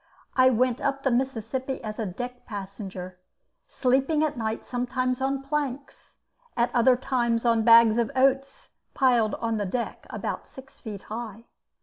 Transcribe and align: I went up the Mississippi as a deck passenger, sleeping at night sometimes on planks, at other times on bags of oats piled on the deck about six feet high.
I 0.35 0.49
went 0.49 0.81
up 0.81 1.03
the 1.03 1.11
Mississippi 1.11 1.79
as 1.83 1.99
a 1.99 2.07
deck 2.07 2.47
passenger, 2.47 3.19
sleeping 3.67 4.23
at 4.23 4.35
night 4.35 4.65
sometimes 4.65 5.21
on 5.21 5.43
planks, 5.43 6.17
at 6.57 6.73
other 6.73 6.95
times 6.95 7.45
on 7.45 7.61
bags 7.61 7.99
of 7.99 8.09
oats 8.15 8.69
piled 8.95 9.35
on 9.35 9.57
the 9.57 9.65
deck 9.67 10.07
about 10.09 10.47
six 10.47 10.79
feet 10.79 11.03
high. 11.03 11.43